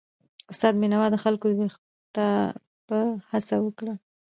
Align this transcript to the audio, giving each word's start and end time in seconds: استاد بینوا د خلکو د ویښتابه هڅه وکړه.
استاد 0.51 0.73
بینوا 0.81 1.07
د 1.11 1.15
خلکو 1.23 1.45
د 1.49 1.53
ویښتابه 1.59 2.99
هڅه 3.31 3.55
وکړه. 3.65 3.93